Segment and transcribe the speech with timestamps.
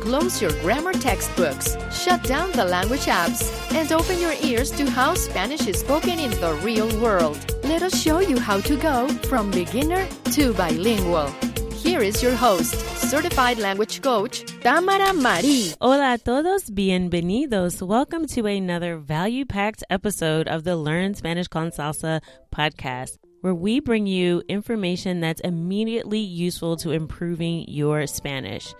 [0.00, 5.12] Close your grammar textbooks, shut down the language apps, and open your ears to how
[5.14, 7.38] Spanish is spoken in the real world.
[7.64, 11.28] Let us show you how to go from beginner to bilingual.
[11.74, 12.74] Here is your host,
[13.10, 15.74] certified language coach, Tamara Marie.
[15.82, 17.86] Hola a todos, bienvenidos.
[17.86, 23.80] Welcome to another value packed episode of the Learn Spanish con Salsa podcast, where we
[23.80, 28.72] bring you information that's immediately useful to improving your Spanish.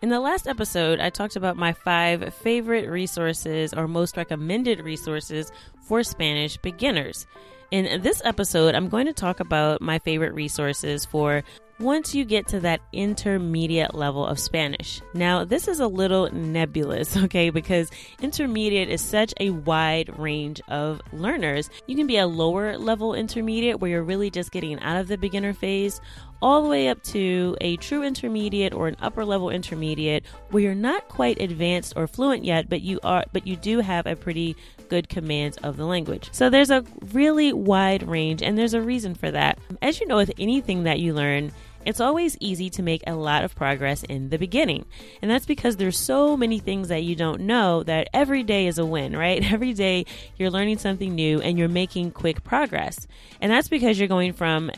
[0.00, 5.50] In the last episode, I talked about my five favorite resources or most recommended resources
[5.80, 7.26] for Spanish beginners.
[7.72, 11.42] In this episode, I'm going to talk about my favorite resources for
[11.80, 15.00] once you get to that intermediate level of Spanish.
[15.14, 21.00] Now, this is a little nebulous, okay, because intermediate is such a wide range of
[21.12, 21.70] learners.
[21.86, 25.18] You can be a lower level intermediate where you're really just getting out of the
[25.18, 26.00] beginner phase,
[26.40, 30.74] all the way up to a true intermediate or an upper level intermediate where you're
[30.74, 34.56] not quite advanced or fluent yet, but you are but you do have a pretty
[34.88, 36.28] good command of the language.
[36.32, 39.58] So there's a really wide range and there's a reason for that.
[39.82, 41.52] As you know with anything that you learn,
[41.84, 44.84] it's always easy to make a lot of progress in the beginning.
[45.22, 48.78] And that's because there's so many things that you don't know that every day is
[48.78, 49.42] a win, right?
[49.52, 50.04] Every day
[50.36, 53.06] you're learning something new and you're making quick progress.
[53.40, 54.70] And that's because you're going from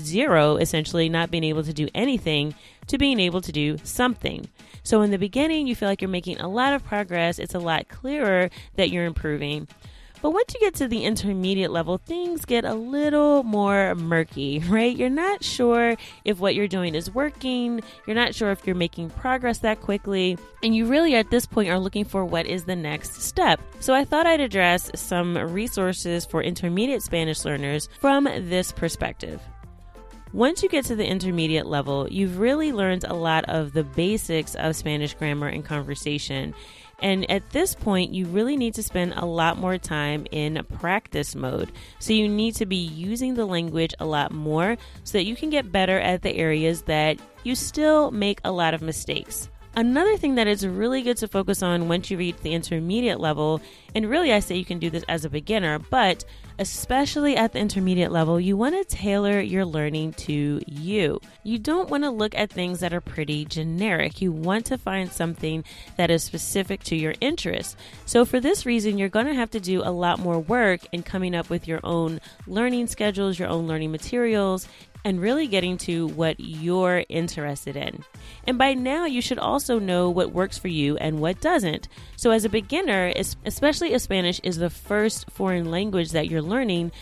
[0.00, 2.54] zero, essentially not being able to do anything,
[2.86, 4.48] to being able to do something.
[4.82, 7.38] So in the beginning, you feel like you're making a lot of progress.
[7.38, 9.68] It's a lot clearer that you're improving.
[10.22, 14.96] But once you get to the intermediate level, things get a little more murky, right?
[14.96, 17.80] You're not sure if what you're doing is working.
[18.06, 20.38] You're not sure if you're making progress that quickly.
[20.62, 23.60] And you really, at this point, are looking for what is the next step.
[23.80, 29.42] So I thought I'd address some resources for intermediate Spanish learners from this perspective.
[30.32, 34.54] Once you get to the intermediate level, you've really learned a lot of the basics
[34.54, 36.54] of Spanish grammar and conversation.
[37.00, 41.34] And at this point, you really need to spend a lot more time in practice
[41.34, 41.70] mode.
[41.98, 45.50] So you need to be using the language a lot more so that you can
[45.50, 49.50] get better at the areas that you still make a lot of mistakes.
[49.74, 53.62] Another thing that is really good to focus on once you reach the intermediate level,
[53.94, 56.26] and really I say you can do this as a beginner, but
[56.58, 61.20] especially at the intermediate level, you want to tailor your learning to you.
[61.42, 64.20] You don't want to look at things that are pretty generic.
[64.20, 65.64] You want to find something
[65.96, 67.74] that is specific to your interests.
[68.04, 71.02] So, for this reason, you're going to have to do a lot more work in
[71.02, 74.68] coming up with your own learning schedules, your own learning materials,
[75.04, 78.04] and really getting to what you're interested in.
[78.46, 81.88] And by now, you should also know what works for you and what doesn't.
[82.16, 83.12] So, as a beginner,
[83.44, 86.92] especially if Spanish is the first foreign language that you're learning,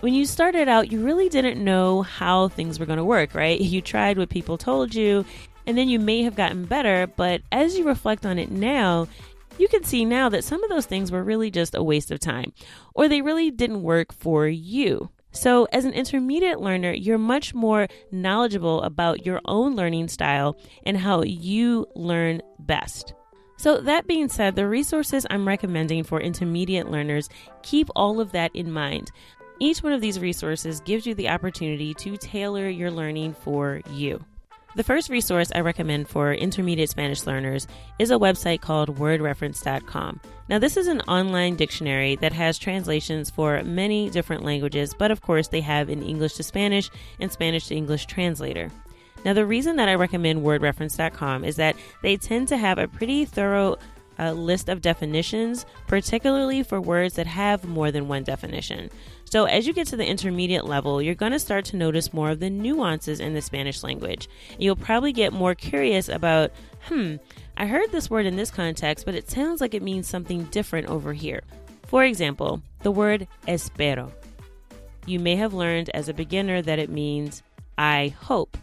[0.00, 3.60] when you started out, you really didn't know how things were going to work, right?
[3.76, 5.24] You tried what people told you
[5.66, 9.08] and then you may have gotten better, but as you reflect on it now,
[9.58, 12.20] you can see now that some of those things were really just a waste of
[12.20, 12.52] time,
[12.94, 15.10] or they really didn't work for you.
[15.36, 20.56] So, as an intermediate learner, you're much more knowledgeable about your own learning style
[20.86, 23.12] and how you learn best.
[23.58, 27.28] So, that being said, the resources I'm recommending for intermediate learners
[27.62, 29.10] keep all of that in mind.
[29.60, 34.24] Each one of these resources gives you the opportunity to tailor your learning for you.
[34.76, 37.66] The first resource I recommend for intermediate Spanish learners
[37.98, 40.20] is a website called wordreference.com.
[40.50, 45.22] Now, this is an online dictionary that has translations for many different languages, but of
[45.22, 48.70] course, they have an English to Spanish and Spanish to English translator.
[49.24, 53.24] Now, the reason that I recommend wordreference.com is that they tend to have a pretty
[53.24, 53.78] thorough
[54.18, 58.90] uh, list of definitions, particularly for words that have more than one definition.
[59.24, 62.30] So, as you get to the intermediate level, you're going to start to notice more
[62.30, 64.28] of the nuances in the Spanish language.
[64.58, 66.52] You'll probably get more curious about,
[66.82, 67.16] hmm,
[67.56, 70.88] I heard this word in this context, but it sounds like it means something different
[70.88, 71.42] over here.
[71.86, 74.12] For example, the word espero.
[75.06, 77.42] You may have learned as a beginner that it means
[77.78, 78.56] I hope.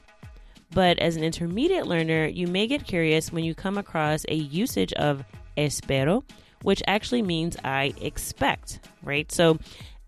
[0.74, 4.92] But as an intermediate learner, you may get curious when you come across a usage
[4.94, 5.24] of
[5.58, 6.24] espero,
[6.62, 9.32] which actually means I expect, right?
[9.32, 9.60] So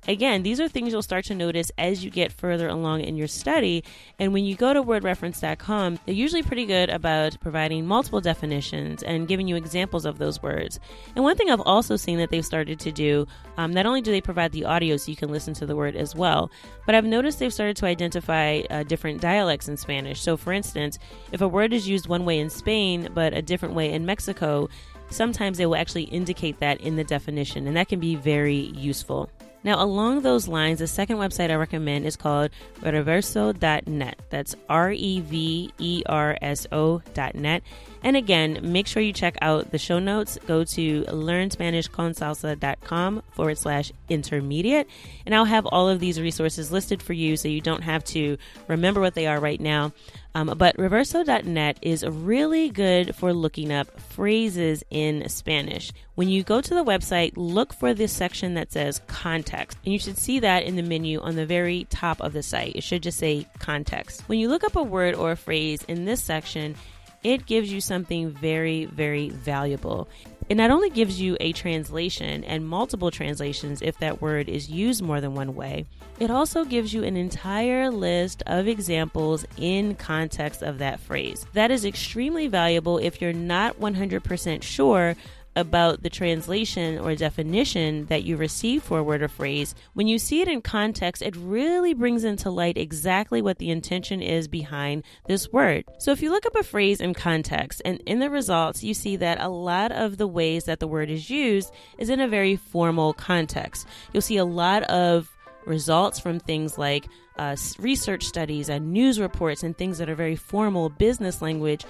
[0.08, 3.28] Again, these are things you'll start to notice as you get further along in your
[3.28, 3.84] study.
[4.20, 9.28] And when you go to wordreference.com, they're usually pretty good about providing multiple definitions and
[9.28, 10.80] giving you examples of those words.
[11.16, 13.26] And one thing I've also seen that they've started to do,
[13.58, 15.96] um, not only do they provide the audio so you can listen to the word
[15.96, 16.52] as well,
[16.86, 20.22] but I've noticed they've started to identify uh, different dialects in Spanish.
[20.22, 21.00] So, for instance,
[21.32, 24.70] if a word is used one way in Spain but a different way in Mexico,
[25.10, 29.30] sometimes they will actually indicate that in the definition, and that can be very useful.
[29.66, 34.20] Now, along those lines, the second website I recommend is called reverso.net.
[34.30, 37.64] That's R E V E R S O.net.
[38.04, 40.38] And again, make sure you check out the show notes.
[40.46, 44.88] Go to learnspanishconsalsa.com forward slash intermediate.
[45.26, 48.38] And I'll have all of these resources listed for you so you don't have to
[48.68, 49.94] remember what they are right now.
[50.36, 55.94] Um, but reverso.net is really good for looking up phrases in Spanish.
[56.16, 59.78] When you go to the website, look for this section that says context.
[59.86, 62.76] And you should see that in the menu on the very top of the site.
[62.76, 64.24] It should just say context.
[64.28, 66.76] When you look up a word or a phrase in this section,
[67.26, 70.08] it gives you something very, very valuable.
[70.48, 75.02] It not only gives you a translation and multiple translations if that word is used
[75.02, 75.88] more than one way,
[76.20, 81.48] it also gives you an entire list of examples in context of that phrase.
[81.54, 85.16] That is extremely valuable if you're not 100% sure
[85.56, 90.20] about the translation or definition that you receive for a word or phrase, when you
[90.20, 95.04] see it in context, it really brings into light exactly what the intention is behind
[95.28, 95.86] this word.
[96.00, 99.16] So if you look up a phrase in context and in the results, you see
[99.18, 102.56] that a lot of the ways that the word is used is in a very
[102.56, 103.88] formal context.
[104.12, 105.32] You'll see a lot of
[105.66, 110.36] results from things like uh, research studies and news reports and things that are very
[110.36, 111.86] formal business language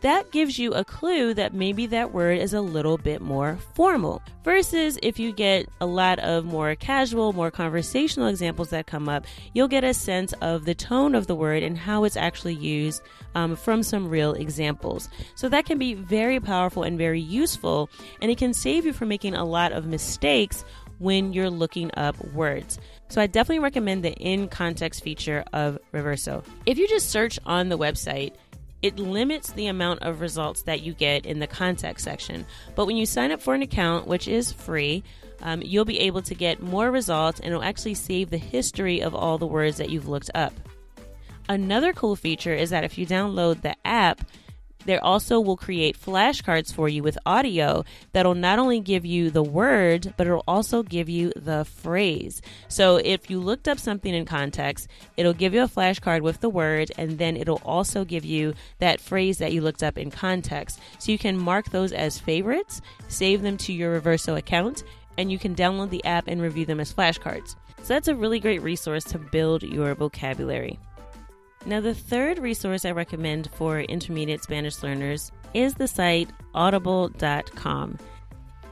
[0.00, 4.22] that gives you a clue that maybe that word is a little bit more formal.
[4.44, 9.26] Versus if you get a lot of more casual, more conversational examples that come up,
[9.52, 13.02] you'll get a sense of the tone of the word and how it's actually used
[13.34, 15.08] um, from some real examples.
[15.34, 17.90] So that can be very powerful and very useful,
[18.22, 20.64] and it can save you from making a lot of mistakes
[20.98, 22.78] when you're looking up words.
[23.08, 26.44] So I definitely recommend the in context feature of Reverso.
[26.66, 28.34] If you just search on the website,
[28.82, 32.46] it limits the amount of results that you get in the context section.
[32.74, 35.02] But when you sign up for an account, which is free,
[35.42, 39.14] um, you'll be able to get more results and it'll actually save the history of
[39.14, 40.52] all the words that you've looked up.
[41.48, 44.20] Another cool feature is that if you download the app,
[44.84, 49.42] they also will create flashcards for you with audio that'll not only give you the
[49.42, 52.42] word, but it'll also give you the phrase.
[52.68, 56.48] So if you looked up something in context, it'll give you a flashcard with the
[56.48, 60.80] word, and then it'll also give you that phrase that you looked up in context.
[60.98, 64.84] So you can mark those as favorites, save them to your Reverso account,
[65.18, 67.56] and you can download the app and review them as flashcards.
[67.82, 70.78] So that's a really great resource to build your vocabulary.
[71.66, 77.98] Now, the third resource I recommend for intermediate Spanish learners is the site audible.com.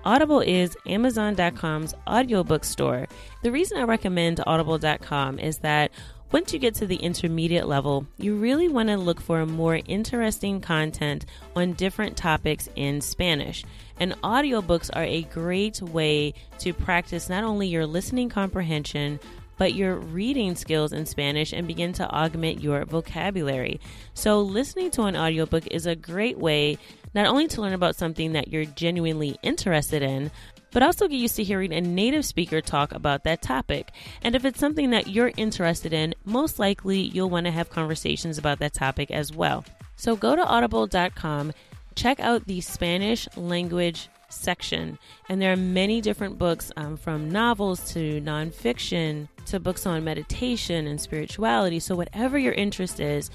[0.04, 3.06] Audible is Amazon.com's audiobook store.
[3.42, 5.90] The reason I recommend audible.com is that
[6.30, 10.60] once you get to the intermediate level, you really want to look for more interesting
[10.60, 11.24] content
[11.56, 13.64] on different topics in Spanish.
[13.98, 19.20] And audiobooks are a great way to practice not only your listening comprehension,
[19.58, 23.80] but your reading skills in Spanish and begin to augment your vocabulary.
[24.14, 26.78] So, listening to an audiobook is a great way
[27.14, 30.30] not only to learn about something that you're genuinely interested in,
[30.70, 33.90] but also get used to hearing a native speaker talk about that topic.
[34.22, 38.38] And if it's something that you're interested in, most likely you'll want to have conversations
[38.38, 39.64] about that topic as well.
[39.96, 41.52] So go to audible.com,
[41.94, 47.92] check out the Spanish language section, and there are many different books um, from novels
[47.92, 51.80] to nonfiction to books on meditation and spirituality.
[51.80, 53.30] So, whatever your interest is,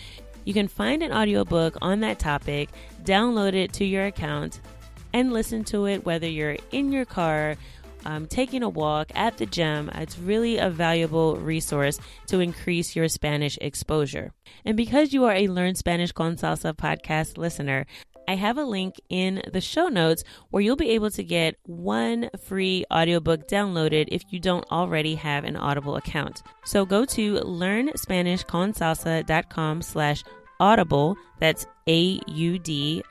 [0.45, 2.69] you can find an audiobook on that topic,
[3.03, 4.59] download it to your account,
[5.13, 7.55] and listen to it whether you're in your car,
[8.05, 9.89] um, taking a walk at the gym.
[9.95, 14.33] It's really a valuable resource to increase your Spanish exposure.
[14.65, 17.85] And because you are a Learn Spanish con Salsa podcast listener,
[18.27, 22.29] I have a link in the show notes where you'll be able to get one
[22.39, 26.43] free audiobook downloaded if you don't already have an Audible account.
[26.65, 30.23] So go to learnspanishconsalsa.com slash
[30.59, 33.01] audible, that's A-U-D-I-B-L-E,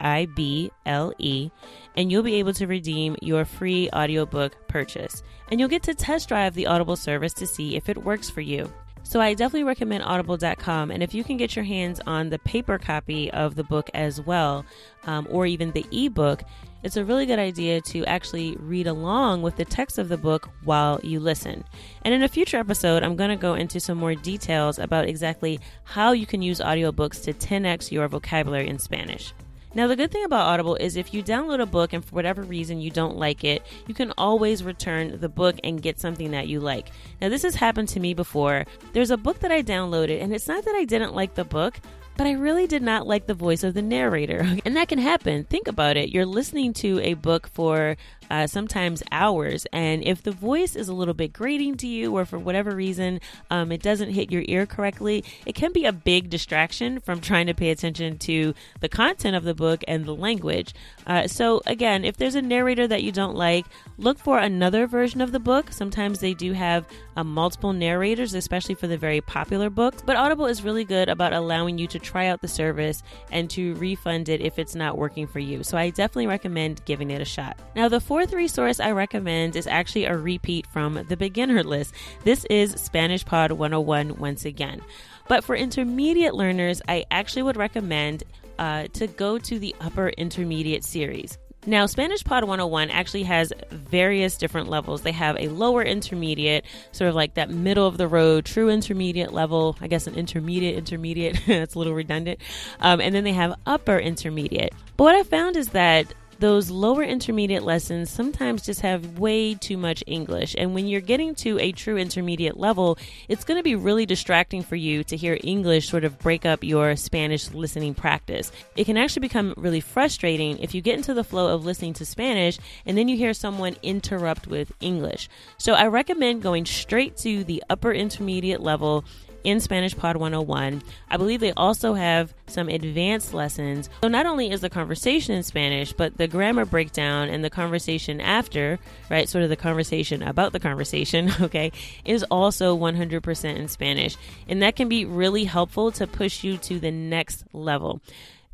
[1.96, 5.22] and you'll be able to redeem your free audiobook purchase.
[5.50, 8.40] And you'll get to test drive the Audible service to see if it works for
[8.40, 8.72] you.
[9.02, 10.90] So I definitely recommend audible.com.
[10.90, 14.20] And if you can get your hands on the paper copy of the book as
[14.20, 14.64] well,
[15.04, 16.42] um, or even the ebook,
[16.82, 20.48] it's a really good idea to actually read along with the text of the book
[20.64, 21.64] while you listen.
[22.02, 25.60] And in a future episode, I'm going to go into some more details about exactly
[25.84, 29.32] how you can use audiobooks to 10x your vocabulary in Spanish.
[29.74, 32.42] Now, the good thing about Audible is if you download a book and for whatever
[32.42, 36.48] reason you don't like it, you can always return the book and get something that
[36.48, 36.90] you like.
[37.20, 38.64] Now, this has happened to me before.
[38.92, 41.80] There's a book that I downloaded, and it's not that I didn't like the book,
[42.16, 44.46] but I really did not like the voice of the narrator.
[44.64, 45.44] And that can happen.
[45.44, 46.10] Think about it.
[46.10, 47.96] You're listening to a book for
[48.32, 49.66] uh, sometimes hours.
[49.74, 53.20] And if the voice is a little bit grating to you, or for whatever reason
[53.50, 57.46] um, it doesn't hit your ear correctly, it can be a big distraction from trying
[57.46, 60.72] to pay attention to the content of the book and the language.
[61.06, 63.66] Uh, so, again, if there's a narrator that you don't like,
[63.98, 65.70] look for another version of the book.
[65.70, 66.86] Sometimes they do have
[67.16, 70.02] uh, multiple narrators, especially for the very popular books.
[70.06, 73.74] But Audible is really good about allowing you to try out the service and to
[73.74, 75.62] refund it if it's not working for you.
[75.62, 77.58] So, I definitely recommend giving it a shot.
[77.76, 81.92] Now, the fourth fourth resource I recommend is actually a repeat from the beginner list.
[82.22, 84.80] This is Spanish Pod 101 once again.
[85.26, 88.22] But for intermediate learners, I actually would recommend
[88.60, 91.36] uh, to go to the upper intermediate series.
[91.66, 95.02] Now, Spanish Pod 101 actually has various different levels.
[95.02, 99.32] They have a lower intermediate, sort of like that middle of the road, true intermediate
[99.32, 101.40] level, I guess an intermediate intermediate.
[101.48, 102.38] That's a little redundant.
[102.78, 104.74] Um, and then they have upper intermediate.
[104.96, 109.76] But what I found is that those lower intermediate lessons sometimes just have way too
[109.76, 110.56] much English.
[110.58, 114.64] And when you're getting to a true intermediate level, it's going to be really distracting
[114.64, 118.50] for you to hear English sort of break up your Spanish listening practice.
[118.74, 122.04] It can actually become really frustrating if you get into the flow of listening to
[122.04, 125.28] Spanish and then you hear someone interrupt with English.
[125.58, 129.04] So I recommend going straight to the upper intermediate level
[129.44, 130.82] in Spanish Pod 101.
[131.10, 133.88] I believe they also have some advanced lessons.
[134.02, 138.20] So not only is the conversation in Spanish, but the grammar breakdown and the conversation
[138.20, 138.78] after,
[139.10, 141.72] right, sort of the conversation about the conversation, okay,
[142.04, 144.16] is also 100% in Spanish.
[144.48, 148.00] And that can be really helpful to push you to the next level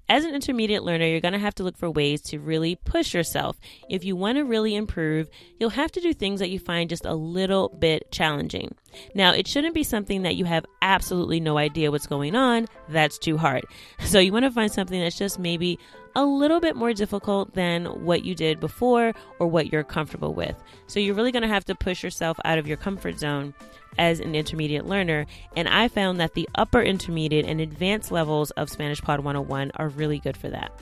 [0.08, 3.14] as an intermediate learner, you're going to have to look for ways to really push
[3.14, 3.58] yourself.
[3.88, 7.04] If you want to really improve, you'll have to do things that you find just
[7.04, 8.74] a little bit challenging.
[9.14, 12.66] Now, it shouldn't be something that you have absolutely no idea what's going on.
[12.88, 13.64] That's too hard.
[14.08, 15.78] So, you want to find something that's just maybe
[16.14, 20.56] a little bit more difficult than what you did before or what you're comfortable with.
[20.86, 23.54] So, you're really going to have to push yourself out of your comfort zone
[23.98, 28.70] as an intermediate learner, and I found that the upper intermediate and advanced levels of
[28.70, 30.72] Spanish Pod 101 are really good for that.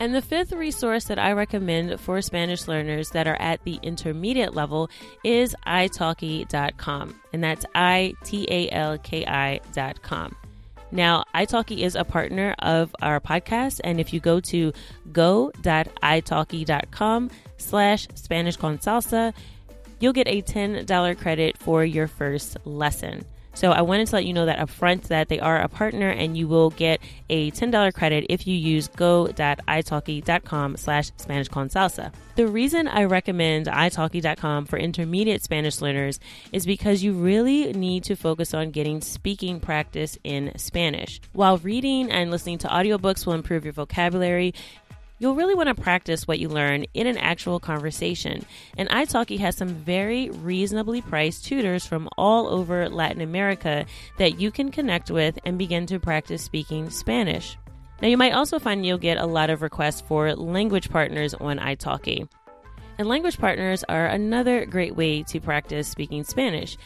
[0.00, 4.54] And the fifth resource that I recommend for Spanish learners that are at the intermediate
[4.54, 4.90] level
[5.22, 7.20] is italki.com.
[7.32, 10.34] And that's I T A L K I.com.
[10.92, 13.80] Now, italki is a partner of our podcast.
[13.82, 14.72] And if you go to
[15.10, 19.32] go.italki.com slash Spanish con salsa,
[19.98, 23.24] you'll get a $10 credit for your first lesson.
[23.54, 26.36] So I wanted to let you know that upfront that they are a partner and
[26.36, 32.12] you will get a $10 credit if you use go.italki.com slash Spanish con salsa.
[32.34, 36.18] The reason I recommend italki.com for intermediate Spanish learners
[36.50, 41.20] is because you really need to focus on getting speaking practice in Spanish.
[41.34, 44.54] While reading and listening to audiobooks will improve your vocabulary,
[45.22, 48.44] you'll really want to practice what you learn in an actual conversation.
[48.76, 53.86] And italki has some very reasonably priced tutors from all over Latin America
[54.18, 57.56] that you can connect with and begin to practice speaking Spanish.
[58.00, 61.60] Now, you might also find you'll get a lot of requests for language partners on
[61.60, 62.28] italki.
[62.98, 66.76] And language partners are another great way to practice speaking Spanish.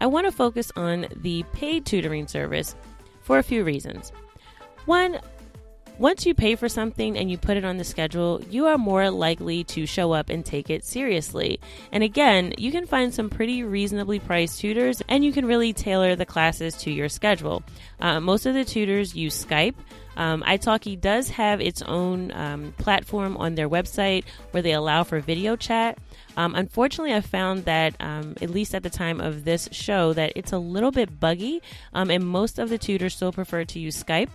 [0.00, 2.74] I want to focus on the paid tutoring service
[3.22, 4.10] for a few reasons.
[4.86, 5.20] One,
[5.98, 9.10] once you pay for something and you put it on the schedule, you are more
[9.10, 11.60] likely to show up and take it seriously.
[11.92, 16.16] And again, you can find some pretty reasonably priced tutors and you can really tailor
[16.16, 17.62] the classes to your schedule.
[18.00, 19.74] Uh, most of the tutors use Skype.
[20.16, 25.20] Um, italki does have its own um, platform on their website where they allow for
[25.20, 25.98] video chat.
[26.36, 30.32] Um, unfortunately, I found that, um, at least at the time of this show, that
[30.36, 34.02] it's a little bit buggy, um, and most of the tutors still prefer to use
[34.02, 34.28] Skype.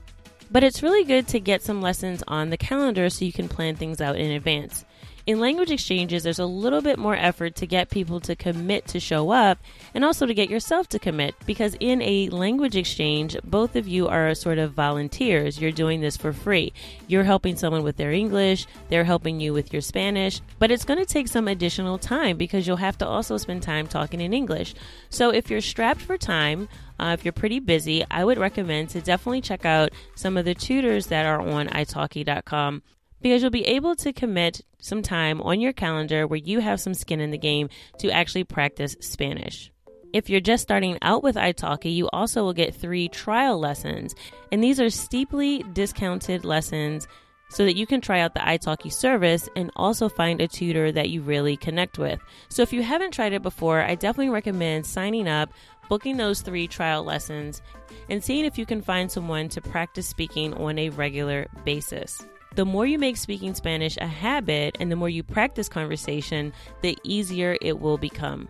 [0.51, 3.75] But it's really good to get some lessons on the calendar so you can plan
[3.75, 4.83] things out in advance.
[5.29, 8.99] In language exchanges, there's a little bit more effort to get people to commit to
[8.99, 9.59] show up
[9.93, 14.07] and also to get yourself to commit because in a language exchange, both of you
[14.07, 15.61] are sort of volunteers.
[15.61, 16.73] You're doing this for free.
[17.05, 20.99] You're helping someone with their English, they're helping you with your Spanish, but it's going
[20.99, 24.73] to take some additional time because you'll have to also spend time talking in English.
[25.11, 26.67] So if you're strapped for time,
[26.99, 30.55] uh, if you're pretty busy, I would recommend to definitely check out some of the
[30.55, 32.83] tutors that are on italki.com
[33.21, 36.93] because you'll be able to commit some time on your calendar where you have some
[36.93, 39.71] skin in the game to actually practice Spanish.
[40.11, 44.15] If you're just starting out with italki, you also will get three trial lessons,
[44.51, 47.07] and these are steeply discounted lessons
[47.49, 51.09] so that you can try out the italki service and also find a tutor that
[51.09, 52.19] you really connect with.
[52.49, 55.51] So if you haven't tried it before, I definitely recommend signing up,
[55.89, 57.61] booking those three trial lessons,
[58.09, 62.23] and seeing if you can find someone to practice speaking on a regular basis.
[62.55, 66.97] The more you make speaking Spanish a habit and the more you practice conversation, the
[67.03, 68.47] easier it will become.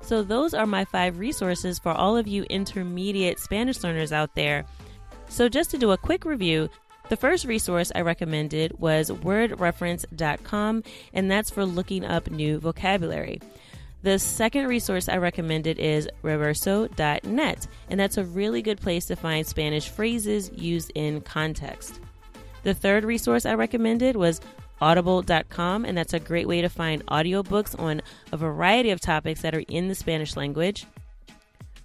[0.00, 4.64] So, those are my five resources for all of you intermediate Spanish learners out there.
[5.28, 6.70] So, just to do a quick review,
[7.08, 10.82] the first resource I recommended was wordreference.com,
[11.14, 13.40] and that's for looking up new vocabulary.
[14.02, 19.46] The second resource I recommended is reverso.net, and that's a really good place to find
[19.46, 22.00] Spanish phrases used in context.
[22.62, 24.40] The third resource I recommended was
[24.80, 29.54] audible.com, and that's a great way to find audiobooks on a variety of topics that
[29.54, 30.86] are in the Spanish language.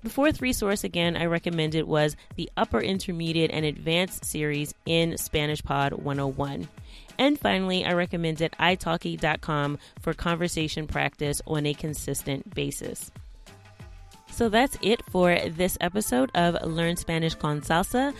[0.04, 5.64] The fourth resource, again, I recommended was the Upper Intermediate and Advanced series in Spanish
[5.64, 6.68] Pod 101.
[7.18, 13.12] And finally, I recommended italki.com for conversation practice on a consistent basis.
[14.32, 18.14] So that's it for this episode of Learn Spanish con Salsa.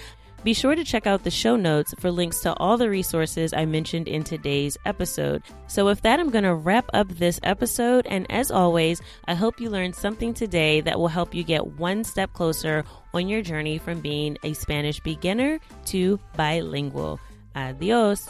[0.44, 3.66] Be sure to check out the show notes for links to all the resources I
[3.66, 5.42] mentioned in today's episode.
[5.68, 8.06] So, with that, I'm going to wrap up this episode.
[8.08, 12.04] And as always, I hope you learned something today that will help you get one
[12.04, 17.22] step closer on your journey from being a Spanish beginner to bilingual.
[17.56, 18.30] Adios.